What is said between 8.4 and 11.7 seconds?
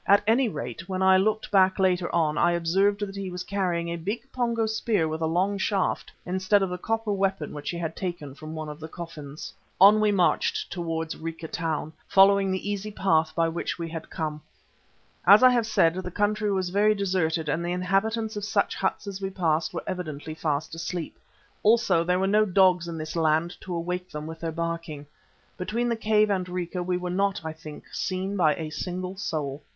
one of the coffins. On we marched towards Rica